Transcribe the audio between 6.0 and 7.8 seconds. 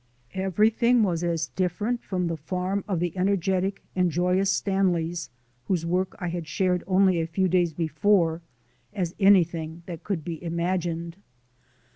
I had shared only a few days